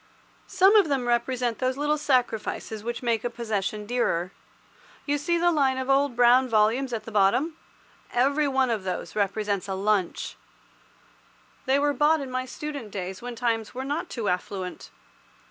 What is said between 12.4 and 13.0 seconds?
student